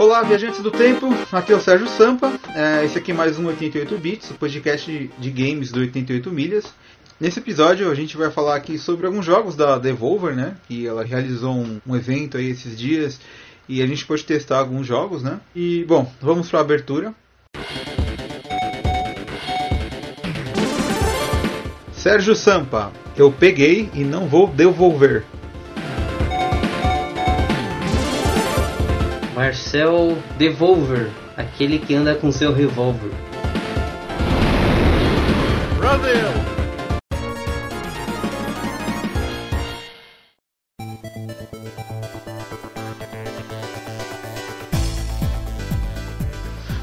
[0.00, 2.32] Olá, viajantes do tempo, aqui é o Sérgio Sampa.
[2.56, 6.72] É, esse aqui é mais um 88 Bits, o podcast de games do 88 Milhas.
[7.20, 10.56] Nesse episódio a gente vai falar aqui sobre alguns jogos da Devolver, né?
[10.66, 13.20] Que ela realizou um, um evento aí esses dias
[13.68, 15.38] e a gente pode testar alguns jogos, né?
[15.54, 17.14] E bom, vamos para a abertura.
[21.92, 25.26] Sérgio Sampa, eu peguei e não vou devolver.
[29.40, 33.10] Marcel Devolver, aquele que anda com seu revólver.
[35.78, 36.12] Brasil!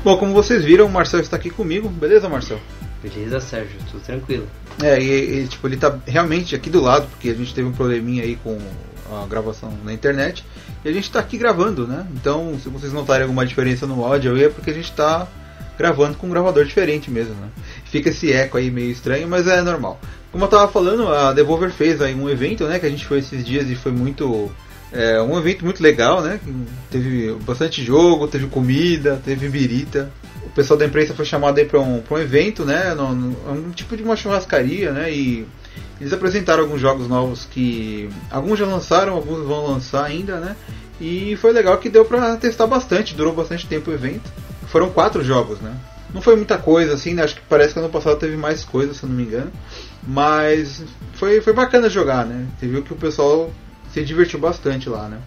[0.04, 1.88] Bom, como vocês viram, o Marcel está aqui comigo.
[1.88, 2.60] Beleza, Marcel?
[3.04, 4.48] Beleza, Sérgio, tudo tranquilo.
[4.82, 7.72] É, e, e, tipo, ele tá realmente aqui do lado, porque a gente teve um
[7.72, 8.58] probleminha aí com
[9.12, 10.44] a gravação na internet.
[10.88, 12.08] E a gente tá aqui gravando, né?
[12.16, 15.28] Então, se vocês notarem alguma diferença no áudio, é porque a gente tá
[15.78, 17.50] gravando com um gravador diferente mesmo, né?
[17.84, 20.00] Fica esse eco aí meio estranho, mas é normal.
[20.32, 22.80] Como eu tava falando, a Devolver fez aí um evento, né?
[22.80, 24.50] Que a gente foi esses dias e foi muito
[24.94, 26.40] é um evento muito legal, né?
[26.90, 30.10] Teve bastante jogo, teve comida, teve birita.
[30.46, 32.94] O pessoal da imprensa foi chamado aí para um, um evento, né?
[32.94, 35.12] No, no, é um tipo de uma churrascaria, né?
[35.12, 35.46] E
[36.00, 40.56] eles apresentaram alguns jogos novos que alguns já lançaram, alguns vão lançar ainda, né?
[41.00, 44.32] E foi legal que deu para testar bastante, durou bastante tempo o evento.
[44.68, 45.76] Foram quatro jogos, né?
[46.14, 47.24] Não foi muita coisa assim, né?
[47.24, 49.52] Acho que parece que ano passado teve mais coisa, se eu não me engano.
[50.06, 52.48] Mas foi, foi bacana jogar, né?
[52.58, 53.52] Você viu que o pessoal
[53.92, 55.20] se divertiu bastante lá, né?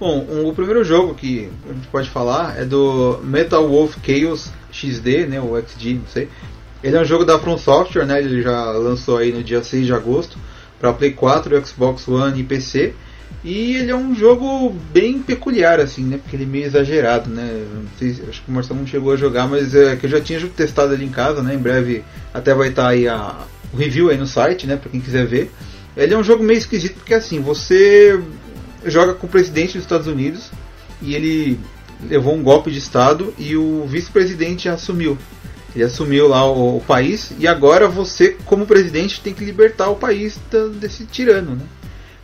[0.00, 5.26] Bom, o primeiro jogo que a gente pode falar é do Metal Wolf Chaos XD,
[5.26, 6.28] né, ou XG, não sei.
[6.82, 9.86] Ele é um jogo da From Software, né, ele já lançou aí no dia 6
[9.86, 10.38] de agosto
[10.80, 12.94] para Play 4, Xbox One e PC.
[13.44, 16.18] E ele é um jogo bem peculiar, assim, né?
[16.18, 17.66] Porque ele é meio exagerado, né?
[17.98, 20.40] Sei, acho que o Marcelo não chegou a jogar, mas é que eu já tinha
[20.48, 21.54] testado ali em casa, né?
[21.54, 23.36] Em breve até vai estar aí a,
[23.72, 24.76] o review aí no site, né?
[24.76, 25.52] Pra quem quiser ver.
[25.96, 28.20] Ele é um jogo meio esquisito porque assim, você
[28.84, 30.50] joga com o presidente dos Estados Unidos
[31.02, 31.60] e ele
[32.08, 35.18] levou um golpe de estado e o vice-presidente assumiu.
[35.74, 39.96] Ele assumiu lá o, o, país e agora você, como presidente, tem que libertar o
[39.96, 40.38] país
[40.80, 41.64] desse tirano, né?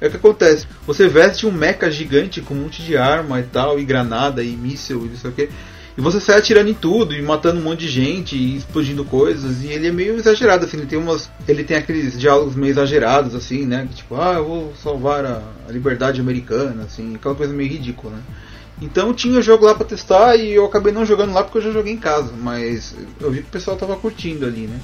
[0.00, 0.66] É o que acontece.
[0.86, 4.56] Você veste um mecha gigante com um monte de arma e tal, e granada e
[4.56, 5.48] míssil e não sei o que.
[5.96, 9.62] E você sai atirando em tudo e matando um monte de gente e explodindo coisas.
[9.62, 11.30] E ele é meio exagerado, assim, ele tem umas.
[11.46, 13.88] Ele tem aqueles diálogos meio exagerados, assim, né?
[13.94, 18.22] Tipo, ah, eu vou salvar a, a liberdade americana, assim, aquela coisa meio ridícula, né?
[18.80, 21.70] Então tinha jogo lá pra testar e eu acabei não jogando lá porque eu já
[21.70, 24.80] joguei em casa, mas eu vi que o pessoal tava curtindo ali, né?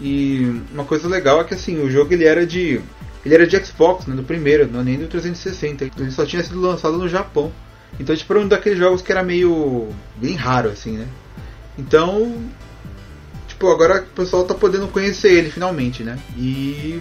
[0.00, 2.80] E uma coisa legal é que assim, o jogo ele era de.
[3.24, 4.14] Ele era de Xbox, né?
[4.14, 5.84] Do primeiro, não é nem do 360.
[5.84, 7.52] Ele só tinha sido lançado no Japão.
[7.98, 9.88] Então, tipo, era um daqueles jogos que era meio.
[10.16, 11.06] bem raro, assim, né?
[11.78, 12.36] Então.
[13.46, 16.18] Tipo, agora o pessoal tá podendo conhecer ele finalmente, né?
[16.36, 17.00] E.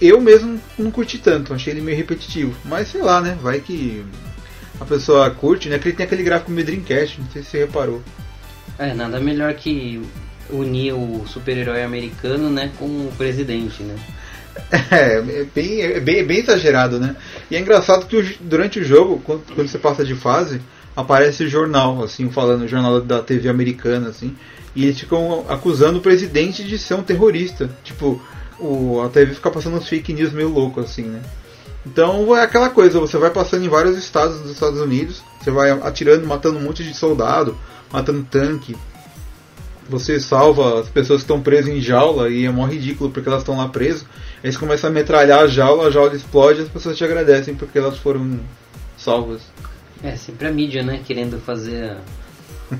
[0.00, 2.54] Eu mesmo não curti tanto, achei ele meio repetitivo.
[2.64, 3.38] Mas sei lá, né?
[3.40, 4.04] Vai que
[4.80, 5.78] a pessoa curte, né?
[5.78, 8.02] Que ele tem aquele gráfico meio Dreamcast, não sei se você reparou.
[8.78, 10.02] É, nada melhor que
[10.48, 13.96] unir o super-herói americano, né, com o presidente, né?
[14.90, 17.14] É, é bem, é bem, é bem exagerado, né?
[17.50, 20.60] E é engraçado que o, durante o jogo, quando, quando, você passa de fase,
[20.96, 24.36] aparece o jornal, assim, falando, o jornal da TV americana, assim,
[24.74, 27.70] e eles ficam acusando o presidente de ser um terrorista.
[27.84, 28.20] Tipo,
[28.58, 31.20] o, a TV fica passando uns fake news meio louco, assim, né?
[31.86, 35.70] Então é aquela coisa, você vai passando em vários estados dos Estados Unidos, você vai
[35.70, 37.56] atirando, matando um monte de soldado,
[37.90, 38.76] matando tanque,
[39.90, 43.40] você salva as pessoas que estão presas em jaula e é mó ridículo porque elas
[43.40, 44.06] estão lá presas.
[44.42, 47.54] Aí você começa a metralhar a jaula, a jaula explode e as pessoas te agradecem
[47.54, 48.38] porque elas foram
[48.96, 49.42] salvas.
[50.02, 51.00] É, sempre a mídia, né?
[51.04, 51.96] Querendo fazer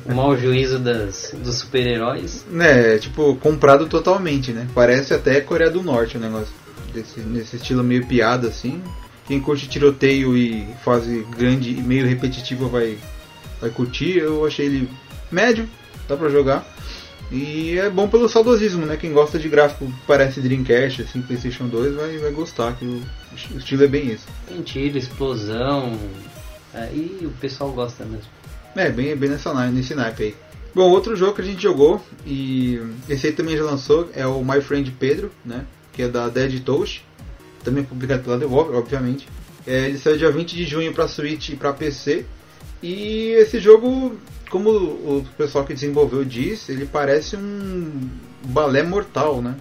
[0.06, 2.47] o mau juízo das, dos super-heróis.
[2.60, 4.69] É, tipo, comprado totalmente, né?
[4.75, 6.59] Parece até Coreia do Norte o negócio.
[6.93, 8.83] Desse, nesse estilo meio piada assim.
[9.27, 12.98] Quem curte tiroteio e fase grande e meio repetitiva vai,
[13.60, 14.19] vai curtir.
[14.19, 14.91] Eu achei ele
[15.31, 15.69] médio,
[16.09, 16.66] dá pra jogar.
[17.31, 18.97] E é bom pelo saudosismo, né?
[18.97, 23.01] Quem gosta de gráfico parece Dreamcast, assim, Playstation 2, vai, vai gostar, que o,
[23.54, 24.25] o estilo é bem esse.
[24.48, 25.97] Tem tiro, explosão,
[26.75, 28.27] aí o pessoal gosta mesmo.
[28.75, 30.34] É, bem, bem nessa, nesse naipe aí.
[30.75, 34.45] Bom, outro jogo que a gente jogou, e esse aí também já lançou, é o
[34.45, 35.65] My Friend Pedro, né?
[36.00, 37.04] Que é da Dead Toast,
[37.62, 39.28] também publicado pela Devolver, obviamente.
[39.66, 42.24] É, ele saiu dia 20 de junho para Switch e para PC.
[42.82, 44.16] E esse jogo
[44.48, 48.08] como o pessoal que desenvolveu disse, ele parece um
[48.47, 49.56] balé mortal, né?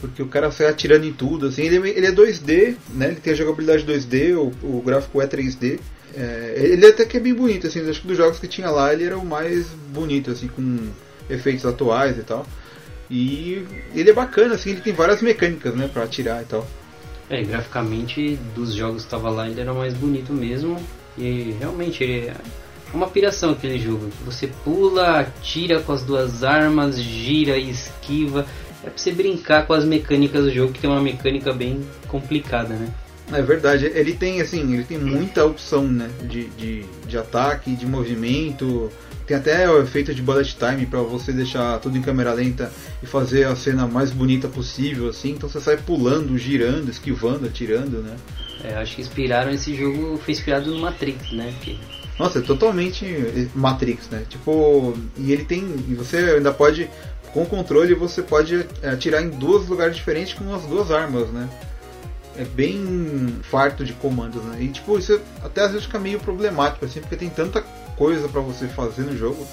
[0.00, 3.08] Porque o cara sai atirando em tudo, assim, ele, ele é 2D, né?
[3.08, 5.78] Ele tem a jogabilidade 2D, o, o gráfico é 3D.
[6.16, 8.92] É, ele até que é bem bonito, assim, acho que dos jogos que tinha lá
[8.92, 10.78] ele era o mais bonito, assim, com
[11.28, 12.46] efeitos atuais e tal.
[13.10, 16.66] E ele é bacana, assim, ele tem várias mecânicas, né, pra atirar e tal.
[17.28, 20.76] É, graficamente dos jogos que estava lá ele era mais bonito mesmo.
[21.16, 22.34] E realmente ele é
[22.92, 24.08] uma piração aquele jogo.
[24.24, 28.46] Você pula, atira com as duas armas, gira e esquiva.
[28.82, 32.74] É pra você brincar com as mecânicas do jogo, que tem uma mecânica bem complicada,
[32.74, 32.92] né?
[33.32, 37.86] É verdade, ele tem assim, ele tem muita opção né, de, de, de ataque, de
[37.86, 38.90] movimento,
[39.26, 42.70] tem até o efeito de bullet time para você deixar tudo em câmera lenta
[43.02, 45.30] e fazer a cena mais bonita possível, assim.
[45.30, 48.16] Então você sai pulando, girando, esquivando, atirando, né?
[48.62, 51.54] É, acho que inspiraram esse jogo, foi inspirado no Matrix, né?
[51.60, 51.78] Que...
[52.18, 53.04] Nossa, é totalmente
[53.54, 54.24] Matrix, né?
[54.28, 56.88] Tipo, e ele tem, e você ainda pode
[57.34, 61.50] com o controle você pode atirar em dois lugares diferentes com as duas armas, né?
[62.36, 64.58] É bem farto de comandos, né?
[64.60, 67.64] E tipo, isso até às vezes fica meio problemático, assim, porque tem tanta
[67.96, 69.46] coisa para você fazer no jogo,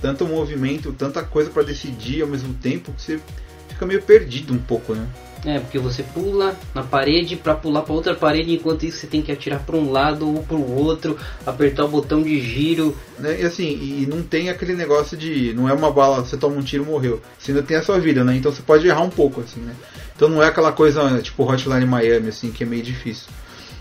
[0.00, 3.20] tanto movimento, tanta coisa para decidir ao mesmo tempo que você
[3.68, 5.06] fica meio perdido um pouco, né?
[5.44, 9.20] É, porque você pula na parede para pular para outra parede, enquanto isso você tem
[9.20, 12.96] que atirar para um lado ou para o outro, apertar o botão de giro.
[13.18, 13.42] Né?
[13.42, 15.52] E assim, e não tem aquele negócio de.
[15.52, 17.20] Não é uma bala, você toma um tiro morreu.
[17.38, 18.34] Você ainda tem a sua vida, né?
[18.34, 19.74] Então você pode errar um pouco, assim, né?
[20.16, 23.28] Então não é aquela coisa tipo Hotline Miami, assim, que é meio difícil.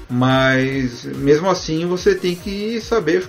[0.09, 3.27] Mas mesmo assim você tem que saber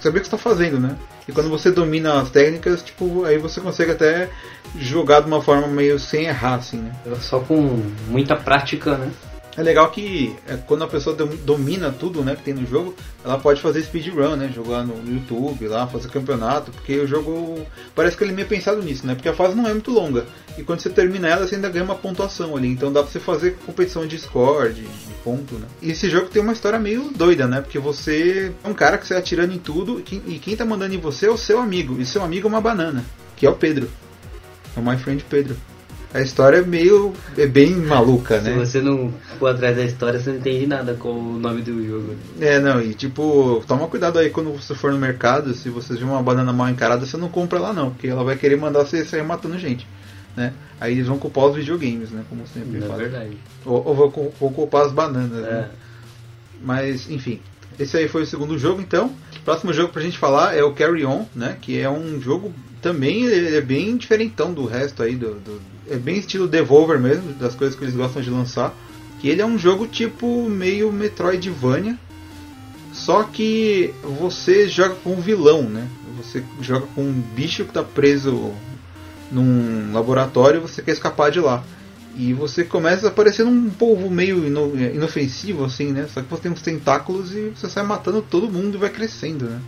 [0.00, 0.96] saber o que está fazendo, né?
[1.28, 4.30] E quando você domina as técnicas, tipo, aí você consegue até
[4.76, 6.92] jogar de uma forma meio sem errar, assim, né?
[7.20, 7.60] Só com
[8.08, 9.10] muita prática, né?
[9.56, 13.38] É legal que é, quando a pessoa domina tudo né, que tem no jogo, ela
[13.38, 14.50] pode fazer speedrun, né?
[14.52, 17.64] Jogar no YouTube lá, fazer campeonato, porque o jogo
[17.94, 19.14] parece que ele é meio pensado nisso, né?
[19.14, 20.26] Porque a fase não é muito longa.
[20.58, 22.68] E quando você termina ela, você ainda ganha uma pontuação ali.
[22.68, 25.66] Então dá pra você fazer competição de score, de, de ponto, né?
[25.80, 27.60] E esse jogo tem uma história meio doida, né?
[27.60, 30.64] Porque você é um cara que sai atirando em tudo e quem, e quem tá
[30.64, 32.00] mandando em você é o seu amigo.
[32.00, 33.04] E seu amigo é uma banana,
[33.36, 33.88] que é o Pedro.
[34.76, 35.56] É o My Friend Pedro
[36.14, 37.12] a história é meio.
[37.36, 38.52] é bem maluca, né?
[38.52, 41.84] Se você não for atrás da história, você não entende nada com o nome do
[41.84, 42.14] jogo.
[42.40, 46.04] É, não, e tipo, toma cuidado aí quando você for no mercado, se você vê
[46.04, 49.04] uma banana mal encarada, você não compra lá não, porque ela vai querer mandar você
[49.04, 49.88] sair matando gente.
[50.36, 50.52] Né?
[50.80, 52.24] Aí eles vão culpar os videogames, né?
[52.28, 53.36] Como sempre é verdade.
[53.64, 55.48] Ou, ou vão, vão culpar as bananas, né?
[55.48, 55.52] é.
[55.52, 55.70] né?
[56.62, 57.40] Mas, enfim.
[57.76, 59.12] Esse aí foi o segundo jogo, então.
[59.44, 61.56] Próximo jogo pra gente falar é o Carry On, né?
[61.60, 62.52] Que é um jogo
[62.84, 65.58] também é bem diferentão do resto aí do, do
[65.88, 68.74] é bem estilo Devolver mesmo, das coisas que eles gostam de lançar.
[69.20, 71.98] Que ele é um jogo tipo meio Metroidvania,
[72.92, 75.88] só que você joga com um vilão, né?
[76.18, 78.52] Você joga com um bicho que está preso
[79.32, 81.64] num laboratório e você quer escapar de lá.
[82.14, 84.46] E você começa aparecendo um povo meio
[84.94, 86.06] inofensivo, assim, né?
[86.12, 89.46] Só que você tem uns tentáculos e você sai matando todo mundo e vai crescendo,
[89.46, 89.58] né?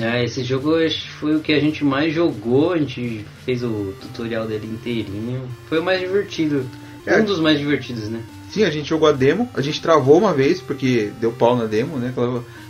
[0.00, 0.72] É, esse jogo
[1.20, 5.48] foi o que a gente mais jogou, a gente fez o tutorial dele inteirinho.
[5.68, 6.66] Foi o mais divertido.
[7.06, 7.20] É.
[7.20, 8.22] Um dos mais divertidos, né?
[8.50, 11.66] Sim, a gente jogou a demo, a gente travou uma vez porque deu pau na
[11.66, 12.14] demo, né?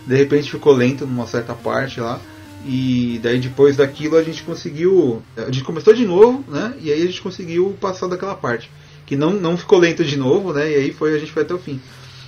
[0.05, 2.19] De repente ficou lento numa certa parte lá.
[2.67, 5.21] E daí depois daquilo a gente conseguiu.
[5.37, 6.73] A gente começou de novo, né?
[6.81, 8.69] E aí a gente conseguiu passar daquela parte.
[9.05, 10.69] Que não, não ficou lento de novo, né?
[10.71, 11.79] E aí foi, a gente foi até o fim.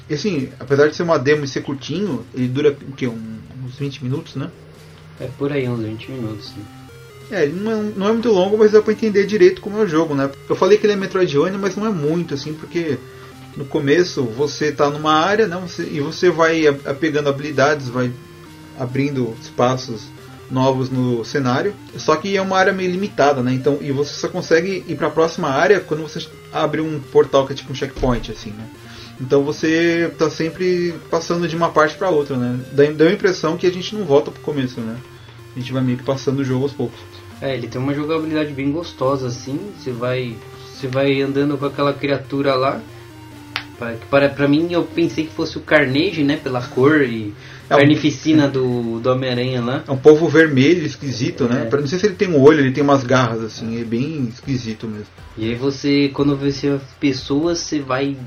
[0.09, 3.07] E assim, apesar de ser uma demo e ser curtinho, ele dura o quê?
[3.07, 4.51] Um, uns 20 minutos, né?
[5.19, 6.53] É por aí, uns 20 minutos.
[6.55, 6.63] Né?
[7.29, 9.87] É, não é, não é muito longo, mas dá pra entender direito como é o
[9.87, 10.29] jogo, né?
[10.49, 12.97] Eu falei que ele é Metroidvania, mas não é muito, assim, porque
[13.55, 15.57] no começo você tá numa área, né?
[15.61, 16.61] Você, e você vai
[16.99, 18.11] pegando habilidades, vai
[18.79, 20.07] abrindo espaços
[20.49, 21.73] novos no cenário.
[21.97, 23.51] Só que é uma área meio limitada, né?
[23.51, 27.45] Então, e você só consegue ir para a próxima área quando você abre um portal
[27.45, 28.67] que é tipo um checkpoint, assim, né?
[29.19, 32.59] Então você tá sempre passando de uma parte para outra, né?
[32.71, 34.95] Dá, a impressão que a gente não volta pro começo, né?
[35.55, 36.99] A gente vai meio que passando o jogo aos poucos.
[37.41, 39.59] É, ele tem uma jogabilidade bem gostosa assim.
[39.77, 40.35] Você vai,
[40.71, 42.79] você vai andando com aquela criatura lá.
[44.09, 46.37] Para, para mim eu pensei que fosse o Carnage, né?
[46.37, 47.33] Pela cor e
[47.69, 47.79] é um...
[47.79, 49.83] carnificina do, do Homem-Aranha lá.
[49.87, 51.67] É um povo vermelho, esquisito, né?
[51.67, 51.75] é.
[51.75, 51.81] né?
[51.81, 54.87] Não sei se ele tem um olho, ele tem umas garras assim, é bem esquisito
[54.87, 55.07] mesmo.
[55.37, 58.17] E aí você, quando você as pessoas, você vai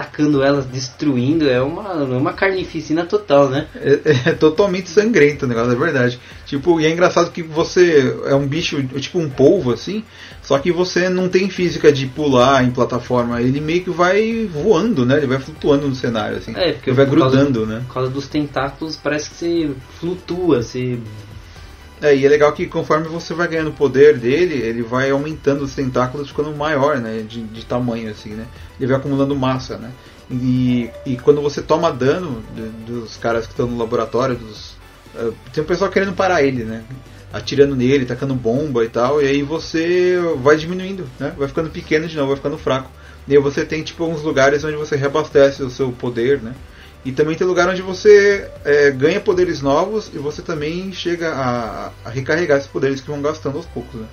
[0.00, 3.66] atacando elas, destruindo, é uma, é uma carnificina total, né?
[3.74, 6.18] É, é, totalmente sangrento o negócio, é verdade.
[6.46, 10.02] Tipo, e é engraçado que você é um bicho, tipo um polvo, assim,
[10.42, 15.04] só que você não tem física de pular em plataforma, ele meio que vai voando,
[15.04, 15.18] né?
[15.18, 16.52] Ele vai flutuando no cenário, assim.
[16.56, 17.82] É, porque ele vai grudando, né?
[17.86, 20.98] Por causa dos tentáculos, parece que você flutua, você
[22.02, 25.74] É, e é legal que conforme você vai ganhando poder dele, ele vai aumentando os
[25.74, 27.22] tentáculos, ficando maior, né?
[27.28, 28.46] De, de tamanho, assim, né?
[28.78, 29.90] Ele vai acumulando massa, né?
[30.30, 32.42] E, e quando você toma dano
[32.86, 34.76] dos caras que estão no laboratório, dos,
[35.14, 36.84] uh, tem um pessoal querendo parar ele, né?
[37.32, 41.34] Atirando nele, tacando bomba e tal, e aí você vai diminuindo, né?
[41.36, 42.90] Vai ficando pequeno de novo, vai ficando fraco.
[43.28, 46.54] E aí você tem tipo uns lugares onde você reabastece o seu poder, né?
[47.04, 51.92] E também tem lugar onde você é, ganha poderes novos e você também chega a,
[52.04, 54.00] a, recarregar esses poderes que vão gastando aos poucos.
[54.00, 54.06] Né?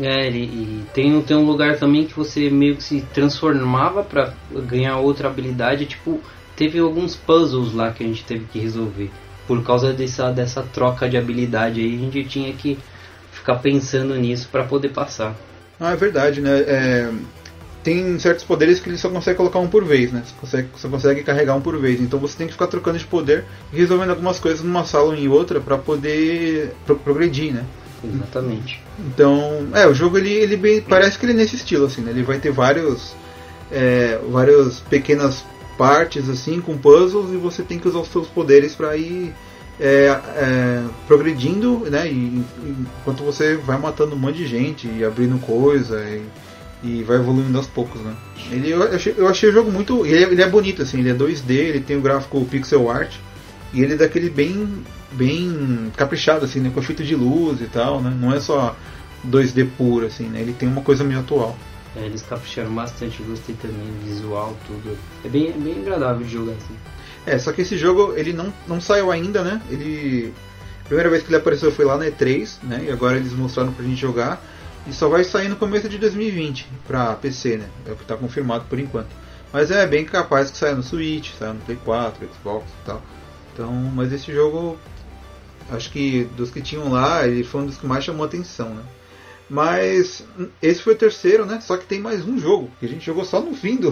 [0.00, 4.32] É, e, e tem, tem um lugar também que você meio que se transformava para
[4.68, 5.86] ganhar outra habilidade.
[5.86, 6.20] Tipo,
[6.54, 9.10] teve alguns puzzles lá que a gente teve que resolver.
[9.46, 12.78] Por causa dessa, dessa troca de habilidade aí, a gente tinha que
[13.32, 15.34] ficar pensando nisso para poder passar.
[15.80, 16.60] Ah, é verdade, né?
[16.60, 17.10] É,
[17.82, 20.22] tem certos poderes que ele só consegue colocar um por vez, né?
[20.24, 22.00] Você consegue, só consegue carregar um por vez.
[22.00, 25.28] Então você tem que ficar trocando de poder e resolvendo algumas coisas numa sala e
[25.28, 27.64] outra para poder pro progredir, né?
[28.02, 28.82] Exatamente.
[28.98, 32.10] Então, é, o jogo ele, ele bem, parece que ele é nesse estilo, assim, né?
[32.10, 33.14] Ele vai ter vários,
[33.70, 35.44] é, várias pequenas
[35.76, 39.34] partes, assim, com puzzles e você tem que usar os seus poderes para ir
[39.78, 40.06] é,
[40.36, 42.06] é, progredindo, né?
[42.10, 42.44] E,
[43.00, 46.22] enquanto você vai matando um monte de gente e abrindo coisa e
[46.82, 48.14] e vai evoluindo aos poucos, né?
[48.50, 50.06] Ele, eu, achei, eu achei o jogo muito.
[50.06, 53.14] Ele é, ele é, bonito, assim, ele é 2D, ele tem o gráfico pixel art
[53.72, 54.82] e ele é daquele bem,
[55.12, 56.70] bem caprichado, assim, né?
[56.72, 58.16] Com efeito de luz e tal, né?
[58.18, 58.76] Não é só
[59.28, 60.40] 2D puro, assim, né?
[60.40, 61.56] Ele tem uma coisa meio atual.
[61.96, 64.96] É, eles capricharam bastante, eu gostei também, visual, tudo.
[65.24, 66.76] É bem, bem agradável de jogar assim.
[67.26, 69.60] É, só que esse jogo ele não, não saiu ainda, né?
[69.70, 70.32] Ele.
[70.84, 72.84] A primeira vez que ele apareceu foi lá na E3, né?
[72.86, 74.42] E agora eles mostraram pra gente jogar.
[74.86, 77.68] E só vai sair no começo de 2020 para PC, né?
[77.86, 79.08] É o que está confirmado por enquanto.
[79.52, 83.02] Mas é bem capaz que saia no Switch, saia no Play 4, Xbox e tal.
[83.52, 84.78] Então, mas esse jogo,
[85.70, 88.82] acho que dos que tinham lá, ele foi um dos que mais chamou atenção, né?
[89.50, 90.24] Mas
[90.62, 91.60] esse foi o terceiro, né?
[91.60, 93.90] Só que tem mais um jogo que a gente jogou só no fim do,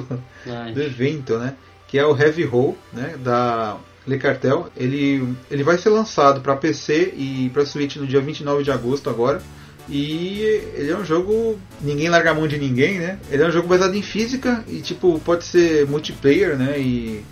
[0.73, 1.57] do evento, né?
[1.89, 3.17] Que é o Heavy Roll, né?
[3.19, 3.77] Da
[4.07, 4.71] Le Cartel.
[4.77, 9.11] Ele, ele vai ser lançado para PC e para Switch no dia 29 de agosto
[9.11, 9.43] agora.
[9.89, 10.43] E
[10.75, 11.59] ele é um jogo.
[11.81, 13.19] Ninguém larga a mão de ninguém, né?
[13.31, 16.79] Ele é um jogo baseado em física e tipo, pode ser multiplayer, né?
[16.79, 17.25] E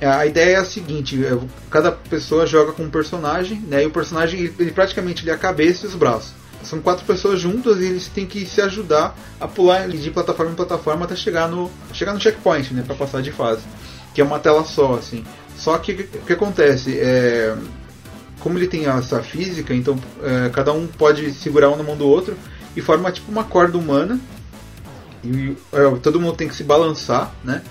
[0.00, 1.36] a ideia é a seguinte, é,
[1.70, 3.82] cada pessoa joga com um personagem, né?
[3.82, 6.32] E o personagem ele praticamente ele é a cabeça e os braços.
[6.62, 10.56] São quatro pessoas juntas e eles têm que se ajudar a pular de plataforma em
[10.56, 13.62] plataforma até chegar no chegar no checkpoint, né, para passar de fase.
[14.14, 15.24] Que é uma tela só, assim.
[15.56, 16.98] Só que o que acontece?
[16.98, 17.56] É,
[18.40, 22.06] como ele tem essa física, então é, cada um pode segurar um na mão do
[22.06, 22.36] outro
[22.76, 24.18] e forma tipo uma corda humana.
[25.24, 27.62] E é, todo mundo tem que se balançar, né?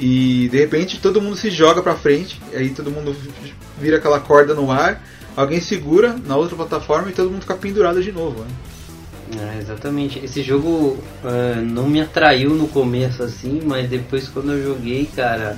[0.00, 3.16] E de repente todo mundo se joga pra frente, aí todo mundo
[3.80, 5.02] vira aquela corda no ar,
[5.36, 8.42] alguém segura na outra plataforma e todo mundo fica pendurado de novo.
[8.42, 8.48] Né?
[9.36, 10.18] É, exatamente.
[10.24, 15.56] Esse jogo uh, não me atraiu no começo assim, mas depois quando eu joguei, cara,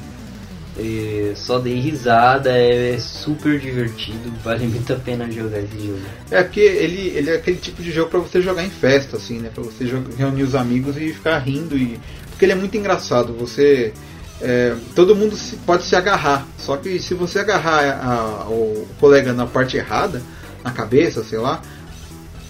[0.78, 6.00] e só dei risada, é, super divertido, vale muito a pena jogar esse jogo.
[6.30, 9.40] É porque ele, ele é aquele tipo de jogo para você jogar em festa, assim,
[9.40, 9.50] né?
[9.52, 11.76] Pra você jogar, reunir os amigos e ficar rindo.
[11.76, 12.00] E...
[12.30, 13.92] Porque ele é muito engraçado, você.
[14.40, 18.88] É, todo mundo se, pode se agarrar, só que se você agarrar a, a, o
[18.98, 20.22] colega na parte errada,
[20.64, 21.60] na cabeça, sei lá,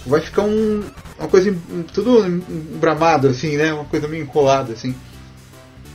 [0.06, 0.84] vai ficar um,
[1.18, 1.52] uma coisa
[1.92, 2.22] tudo
[2.78, 3.72] bramado assim, né?
[3.72, 4.94] Uma coisa meio enrolada assim.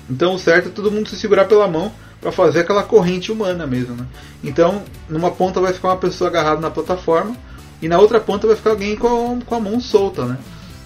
[0.10, 1.94] Então o certo é todo mundo se segurar pela mão
[2.26, 4.04] para fazer aquela corrente humana mesmo, né?
[4.44, 7.38] Então, numa ponta vai ficar uma pessoa agarrada na plataforma
[7.80, 10.40] e na outra ponta vai ficar alguém com com a mão solta, né?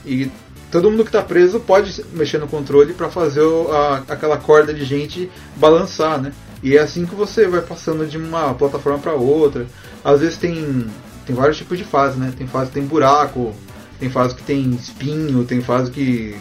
[0.06, 0.30] E
[0.70, 3.42] todo mundo que está preso pode mexer no controle para fazer
[3.72, 6.34] a, aquela corda de gente balançar, né?
[6.62, 9.66] E é assim que você vai passando de uma plataforma para outra.
[10.04, 10.88] Às vezes tem
[11.26, 12.34] tem vários tipos de fase, né?
[12.38, 13.56] Tem fase que tem buraco,
[13.98, 16.36] tem fase que tem espinho, tem fase que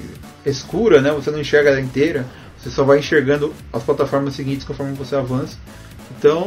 [0.44, 1.12] é escura, né?
[1.12, 2.26] Você não enxerga ela inteira.
[2.68, 5.56] Você só vai enxergando as plataformas seguintes conforme você avança.
[6.18, 6.42] Então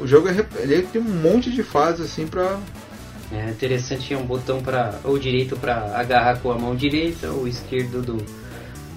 [0.00, 2.58] o jogo é, ele tem um monte de fases assim pra.
[3.30, 7.46] É interessante, tinha um botão para ou direito para agarrar com a mão direita, ou
[7.46, 8.16] esquerdo do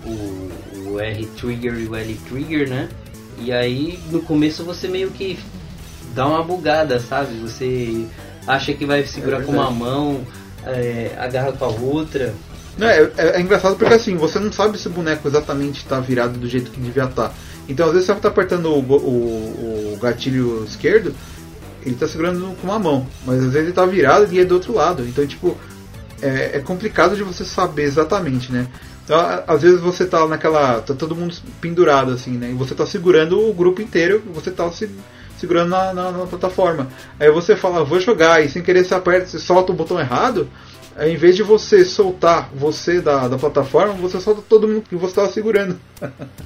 [0.06, 2.90] o, o R trigger e o L trigger, né?
[3.38, 5.38] E aí no começo você meio que
[6.16, 7.38] dá uma bugada, sabe?
[7.40, 8.08] Você
[8.48, 10.26] acha que vai segurar é com uma mão,
[10.66, 12.34] é, agarra com a outra.
[12.78, 16.00] Não, é, é, é, engraçado porque assim, você não sabe se o boneco exatamente está
[16.00, 17.30] virado do jeito que devia estar.
[17.30, 17.34] Tá.
[17.68, 21.14] Então às vezes você está apertando o, o, o, gatilho esquerdo,
[21.84, 24.56] ele está segurando com uma mão, mas às vezes ele está virado e é do
[24.56, 25.04] outro lado.
[25.08, 25.58] Então tipo,
[26.22, 28.68] é, é, complicado de você saber exatamente, né?
[29.04, 30.82] Então, às vezes você tá naquela.
[30.82, 32.52] tá todo mundo pendurado assim, né?
[32.52, 34.90] E você tá segurando o grupo inteiro, você tá se
[35.38, 36.88] segurando na, na, na plataforma.
[37.20, 40.48] Aí você fala, vou jogar, e sem querer você aperta, você solta o botão errado,
[40.98, 45.12] ao invés de você soltar você da, da plataforma, você solta todo mundo que você
[45.12, 45.78] estava segurando.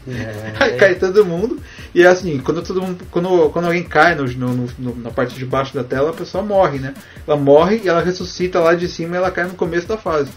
[0.07, 0.53] É.
[0.59, 1.59] Aí cai todo mundo.
[1.93, 3.05] E é assim, quando todo mundo.
[3.11, 6.43] Quando, quando alguém cai no, no, no, na parte de baixo da tela, a pessoa
[6.43, 6.93] morre, né?
[7.27, 10.31] Ela morre e ela ressuscita lá de cima e ela cai no começo da fase.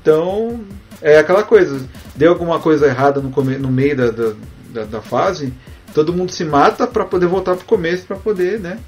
[0.00, 0.60] Então,
[1.00, 1.80] é aquela coisa,
[2.14, 5.52] deu alguma coisa errada no, come, no meio da, da, da, fase,
[5.94, 8.78] todo mundo se mata para poder voltar pro começo para poder, né?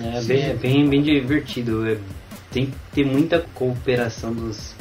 [0.00, 1.86] É bem, é bem, bem divertido.
[1.88, 1.96] É
[2.50, 4.74] tem que ter muita cooperação dos,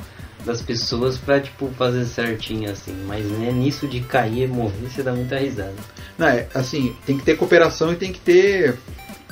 [0.46, 2.96] das pessoas pra, tipo, fazer certinho, assim.
[3.06, 5.76] Mas né, nisso de cair e morrer, você dá muita risada.
[6.18, 8.78] Não, é, assim, tem que ter cooperação e tem que ter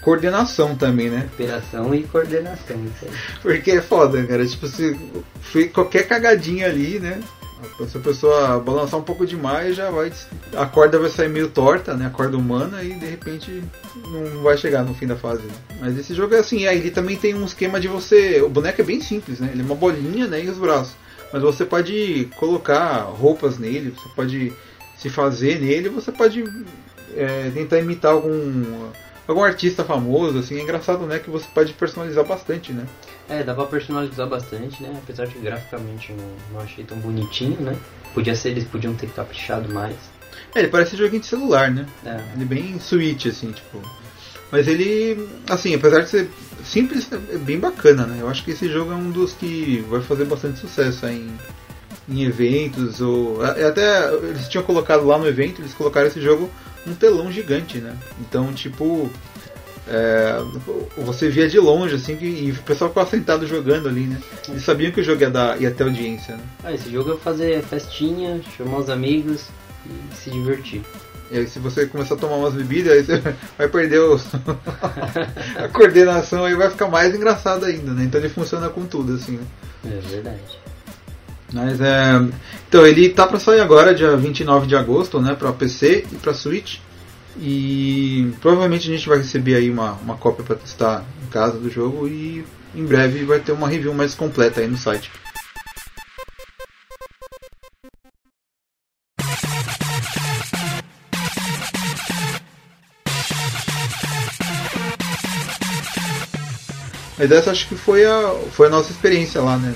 [0.01, 1.27] coordenação também, né?
[1.35, 3.11] Cooperação e coordenação, isso aí.
[3.41, 4.45] Porque é foda, cara.
[4.45, 4.95] Tipo, se
[5.73, 7.19] qualquer cagadinha ali, né?
[7.89, 10.11] Se a pessoa balançar um pouco demais, já vai.
[10.55, 12.07] A corda vai sair meio torta, né?
[12.07, 13.63] A corda humana, e de repente
[14.11, 15.43] não vai chegar no fim da fase.
[15.79, 18.41] Mas esse jogo é assim, aí ele também tem um esquema de você.
[18.41, 19.49] O boneco é bem simples, né?
[19.51, 20.95] Ele é uma bolinha né, e os braços.
[21.31, 24.53] Mas você pode colocar roupas nele, você pode
[24.97, 26.43] se fazer nele, você pode
[27.15, 28.89] é, tentar imitar algum
[29.27, 32.85] algum artista famoso, assim, é engraçado, né, que você pode personalizar bastante, né?
[33.29, 34.99] É, dá pra personalizar bastante, né?
[35.03, 37.77] Apesar de graficamente não, não achei tão bonitinho, né?
[38.13, 39.95] Podia ser, eles podiam ter caprichado mais.
[40.55, 41.85] É, ele parece joguinho de celular, né?
[42.05, 42.21] É.
[42.33, 43.81] Ele é bem Switch, assim, tipo.
[44.49, 46.29] Mas ele, assim, apesar de ser
[46.63, 48.17] simples, é bem bacana, né?
[48.21, 51.29] Eu acho que esse jogo é um dos que vai fazer bastante sucesso em,
[52.07, 53.01] em eventos.
[53.01, 56.49] ou Até eles tinham colocado lá no evento, eles colocaram esse jogo
[56.87, 57.97] um telão gigante, né?
[58.21, 59.11] Então, tipo,
[59.89, 60.41] é,
[60.97, 64.21] você via de longe, assim, que, e o pessoal ficava sentado jogando ali, né?
[64.49, 66.43] Eles sabiam que o jogo ia, dar, ia ter audiência, né?
[66.63, 69.45] Ah, esse jogo é fazer festinha, chamar os amigos
[69.85, 70.81] e se divertir.
[71.31, 74.25] E aí, se você começar a tomar umas bebidas, aí você vai perder os...
[75.57, 78.03] a coordenação, aí vai ficar mais engraçado ainda, né?
[78.03, 79.43] Então ele funciona com tudo, assim, né?
[79.85, 80.67] É verdade.
[81.53, 82.21] Mas é.
[82.67, 85.33] Então, ele tá para sair agora, dia 29 de agosto, né?
[85.33, 86.79] Pra PC e pra Switch.
[87.39, 91.69] E provavelmente a gente vai receber aí uma, uma cópia para testar em casa do
[91.69, 95.11] jogo e em breve vai ter uma review mais completa aí no site.
[107.19, 109.73] Mas essa acho que foi a, foi a nossa experiência lá, né?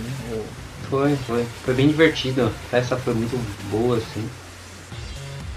[0.90, 1.46] Foi, foi.
[1.64, 2.46] Foi bem divertido.
[2.46, 3.36] A festa foi muito
[3.72, 4.30] boa, assim.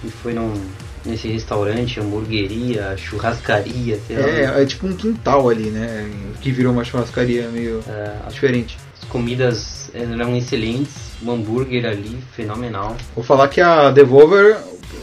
[0.03, 0.55] E foi num,
[1.05, 4.29] nesse restaurante, hamburgueria, churrascaria, sei lá.
[4.29, 6.11] É, é tipo um quintal ali, né?
[6.41, 8.79] Que virou uma churrascaria meio é, diferente.
[9.01, 12.97] As comidas eram excelentes, o hambúrguer ali, fenomenal.
[13.15, 14.57] Vou falar que a Devolver,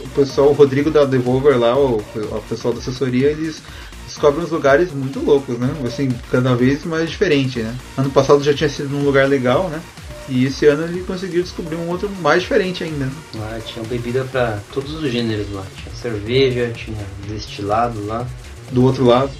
[0.04, 3.62] o pessoal, o Rodrigo da Devolver lá, o, o pessoal da assessoria, eles
[4.06, 5.70] descobrem uns lugares muito loucos, né?
[5.86, 7.74] Assim, cada vez mais diferente, né?
[7.96, 9.80] Ano passado já tinha sido num lugar legal, né?
[10.28, 13.10] E esse ano ele conseguiu descobrir um outro mais diferente ainda.
[13.36, 15.64] Ah, tinha bebida para todos os gêneros lá.
[15.76, 18.26] Tinha cerveja, tinha destilado lá.
[18.70, 19.30] Do outro lado.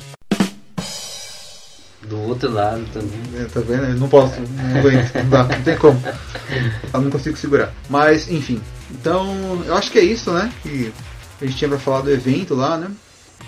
[2.09, 3.21] Do outro lado também.
[3.37, 3.85] É, tá vendo?
[3.85, 6.03] Eu não posso, não aguento, não dá, não tem como.
[6.93, 7.73] Eu não consigo segurar.
[7.89, 8.61] Mas, enfim.
[8.91, 10.53] Então, eu acho que é isso, né?
[10.63, 10.93] Que
[11.41, 12.91] a gente tinha pra falar do evento lá, né?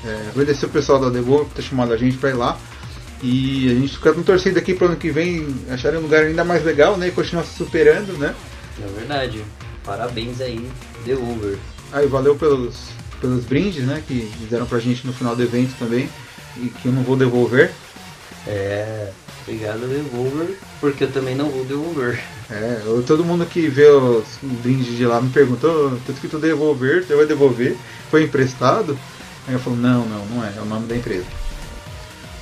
[0.05, 2.59] É, agradecer o pessoal da Devo por ter chamado a gente pra ir lá.
[3.27, 6.45] E a gente fica com torcida aqui para ano que vem acharem um lugar ainda
[6.45, 7.09] mais legal, né?
[7.09, 8.35] E continuar se superando, né?
[8.79, 9.43] É verdade.
[9.83, 10.69] Parabéns aí,
[11.07, 11.57] The Uber.
[11.91, 12.91] Aí, valeu pelos,
[13.23, 14.03] pelos brindes, né?
[14.07, 16.07] Que deram pra gente no final do evento também.
[16.59, 17.73] E que eu não vou devolver.
[18.47, 19.11] É,
[19.41, 22.23] obrigado Devolver, porque eu também não vou devolver.
[22.51, 27.07] É, eu, todo mundo que vê os brindes de lá me perguntou, tá escrito devolver,
[27.07, 27.75] você vai devolver?
[28.11, 28.99] Foi emprestado?
[29.49, 31.25] Aí eu falo, não, não, não é, é o nome da empresa.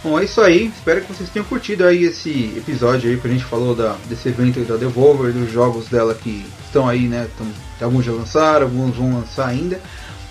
[0.03, 0.67] Bom, é isso aí.
[0.67, 4.29] Espero que vocês tenham curtido aí esse episódio aí que a gente falou da, desse
[4.29, 7.29] evento da Devolver, dos jogos dela que estão aí, né?
[7.39, 7.47] Tão,
[7.81, 9.81] alguns já lançaram, alguns vão lançar ainda.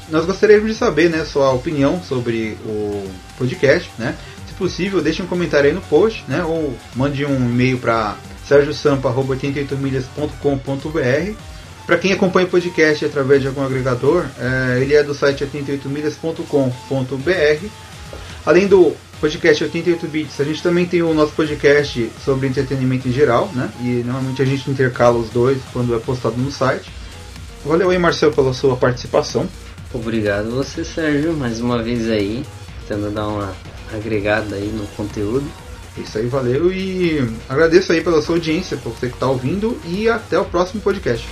[0.09, 4.17] Nós gostaríamos de saber, né, sua opinião sobre o podcast, né?
[4.45, 6.43] Se possível, deixe um comentário aí no post, né?
[6.43, 11.33] Ou mande um e-mail para sergiosampa.88milhas.com.br
[11.85, 17.67] para quem acompanha o podcast através de algum agregador, é, ele é do site 88milhas.com.br.
[18.45, 20.41] Além do podcast 88 bits.
[20.41, 23.71] A gente também tem o nosso podcast sobre entretenimento em geral, né?
[23.79, 26.91] E normalmente a gente intercala os dois quando é postado no site.
[27.63, 29.47] Valeu aí, Marcel, pela sua participação.
[29.93, 32.43] Obrigado você, Sérgio, mais uma vez aí,
[32.87, 33.53] tentando dar uma
[33.93, 35.45] agregada aí no conteúdo.
[35.97, 40.09] Isso aí, valeu e agradeço aí pela sua audiência, por você que está ouvindo e
[40.09, 41.27] até o próximo podcast.